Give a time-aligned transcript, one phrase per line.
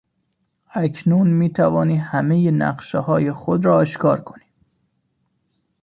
[0.73, 4.43] اکنون میتوانی همهی نقشههای خود را آشکار کنی.